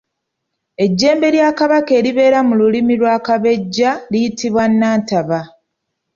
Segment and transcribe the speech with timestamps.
[0.85, 5.39] Ejjembe lya Kabaka eribeera mu Lubiri lwa Kabejja liyitibwa Nantaba.